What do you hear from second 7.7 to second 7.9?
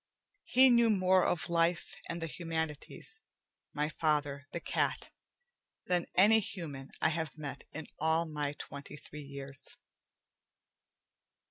in